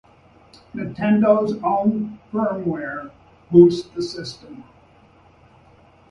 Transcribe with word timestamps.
Nintendo's 0.73 1.59
own 1.63 2.17
firmware 2.33 3.11
boots 3.51 3.83
the 3.83 4.01
system. 4.01 4.63